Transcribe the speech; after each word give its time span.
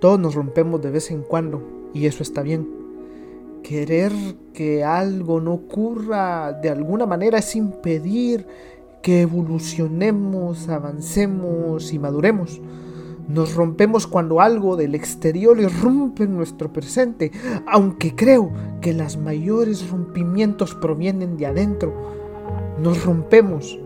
Todos 0.00 0.20
nos 0.20 0.34
rompemos 0.34 0.82
de 0.82 0.90
vez 0.90 1.10
en 1.10 1.22
cuando 1.22 1.62
y 1.94 2.06
eso 2.06 2.22
está 2.22 2.42
bien. 2.42 2.68
Querer 3.62 4.12
que 4.52 4.84
algo 4.84 5.40
no 5.40 5.54
ocurra 5.54 6.52
de 6.52 6.70
alguna 6.70 7.06
manera 7.06 7.38
es 7.38 7.56
impedir 7.56 8.46
que 9.02 9.22
evolucionemos, 9.22 10.68
avancemos 10.68 11.92
y 11.92 11.98
maduremos. 11.98 12.60
Nos 13.28 13.54
rompemos 13.54 14.06
cuando 14.06 14.40
algo 14.40 14.76
del 14.76 14.94
exterior 14.94 15.58
irrumpe 15.58 16.24
en 16.24 16.36
nuestro 16.36 16.72
presente, 16.72 17.32
aunque 17.66 18.14
creo 18.14 18.52
que 18.80 18.92
los 18.92 19.16
mayores 19.16 19.90
rompimientos 19.90 20.74
provienen 20.74 21.36
de 21.36 21.46
adentro. 21.46 21.92
Nos 22.80 23.04
rompemos 23.04 23.80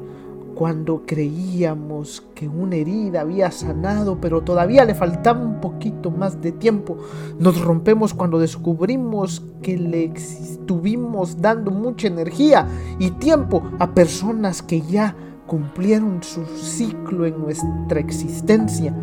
cuando 0.61 1.05
creíamos 1.07 2.23
que 2.35 2.47
una 2.47 2.77
herida 2.77 3.23
había 3.23 3.51
sanado, 3.51 4.19
pero 4.21 4.43
todavía 4.43 4.85
le 4.85 4.95
faltaba 4.95 5.41
un 5.41 5.59
poquito 5.59 6.11
más 6.11 6.43
de 6.43 6.53
tiempo. 6.53 6.99
Nos 7.39 7.63
rompemos 7.63 8.13
cuando 8.13 8.39
descubrimos 8.39 9.43
que 9.63 9.79
le 9.79 10.05
estuvimos 10.05 11.41
dando 11.41 11.71
mucha 11.71 12.09
energía 12.09 12.69
y 12.99 13.13
tiempo 13.13 13.63
a 13.79 13.95
personas 13.95 14.61
que 14.63 14.83
ya 14.83 15.17
cumplieron 15.47 16.23
su 16.23 16.45
ciclo 16.45 17.25
en 17.25 17.41
nuestra 17.41 17.99
existencia. 17.99 18.95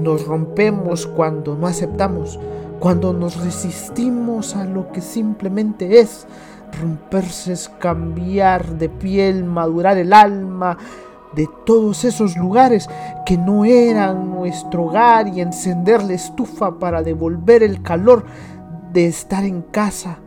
Nos 0.00 0.26
rompemos 0.26 1.06
cuando 1.06 1.54
no 1.54 1.66
aceptamos, 1.66 2.40
cuando 2.80 3.12
nos 3.12 3.44
resistimos 3.44 4.56
a 4.56 4.64
lo 4.64 4.90
que 4.90 5.02
simplemente 5.02 6.00
es. 6.00 6.26
Romperse 6.80 7.52
es 7.52 7.68
cambiar 7.78 8.78
de 8.78 8.88
piel, 8.88 9.44
madurar 9.44 9.98
el 9.98 10.12
alma 10.12 10.78
de 11.34 11.48
todos 11.66 12.04
esos 12.04 12.36
lugares 12.36 12.88
que 13.26 13.36
no 13.36 13.64
eran 13.64 14.30
nuestro 14.30 14.84
hogar 14.84 15.28
y 15.28 15.40
encender 15.40 16.02
la 16.02 16.14
estufa 16.14 16.78
para 16.78 17.02
devolver 17.02 17.62
el 17.62 17.82
calor 17.82 18.24
de 18.92 19.06
estar 19.06 19.44
en 19.44 19.62
casa 19.62 20.18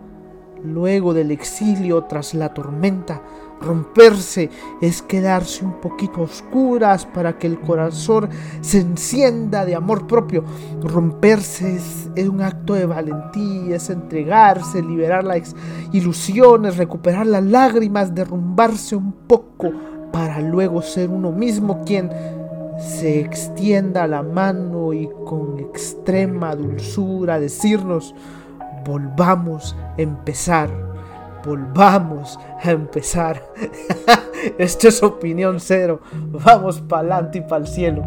luego 0.64 1.14
del 1.14 1.32
exilio 1.32 2.04
tras 2.04 2.34
la 2.34 2.54
tormenta. 2.54 3.22
Romperse 3.62 4.50
es 4.82 5.04
quedarse 5.04 5.64
un 5.64 5.80
poquito 5.80 6.22
oscuras 6.22 7.06
para 7.06 7.38
que 7.38 7.46
el 7.46 7.60
corazón 7.60 8.30
se 8.62 8.80
encienda 8.80 9.66
de 9.66 9.76
amor 9.76 10.08
propio. 10.08 10.44
Romperse 10.82 11.76
es, 11.76 12.28
un 12.28 12.42
acto 12.42 12.74
de 12.74 12.88
valentía, 12.88 13.76
es 13.76 13.90
entregarse, 13.92 14.82
liberar 14.82 15.24
las 15.24 15.56
ilusiones, 15.92 16.78
recuperar 16.78 17.28
las 17.28 17.44
lágrimas, 17.44 18.16
derrumbarse 18.16 18.96
un 18.96 19.12
poco 19.28 19.72
para 20.12 20.42
luego 20.42 20.82
ser 20.82 21.10
uno 21.10 21.32
mismo 21.32 21.84
quien 21.86 22.10
se 22.80 23.20
extienda 23.20 24.08
la 24.08 24.24
mano 24.24 24.92
y 24.92 25.08
con 25.26 25.60
extrema 25.60 26.56
dulzura 26.56 27.40
decirnos, 27.40 28.16
volvamos 28.84 29.76
a 29.98 30.02
empezar 30.02 30.70
volvamos 31.44 32.40
a 32.64 32.72
empezar. 32.72 33.44
Esto 34.58 34.88
es 34.88 35.04
opinión 35.04 35.60
cero. 35.60 36.02
Vamos 36.14 36.82
para 36.82 37.02
adelante 37.02 37.40
y 37.40 37.42
para 37.42 37.62
el 37.62 37.68
cielo. 37.68 38.04